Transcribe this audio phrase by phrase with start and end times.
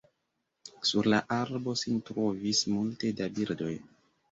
[0.91, 3.73] Sur la arbo sin trovis multe da birdoj.